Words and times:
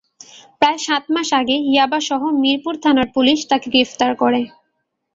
প্রায় 0.61 0.79
সাত 0.85 1.03
মাস 1.13 1.29
আগে 1.39 1.55
ইয়াবাসহ 1.65 2.21
মিরপুর 2.41 2.75
থানার 2.83 3.07
পুলিশ 3.15 3.39
তাঁকে 3.49 3.67
গ্রেপ্তার 3.73 4.11
করে। 4.21 4.41